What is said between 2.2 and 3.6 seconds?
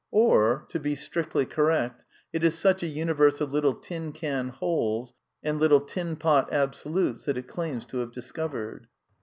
it is such a universe of I